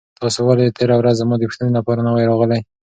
تاسو 0.19 0.39
ولې 0.45 0.75
تېره 0.77 0.95
ورځ 0.97 1.15
زما 1.21 1.35
د 1.37 1.43
پوښتنې 1.49 1.71
لپاره 1.77 1.99
نه 2.05 2.11
وئ 2.11 2.25
راغلي؟ 2.27 2.59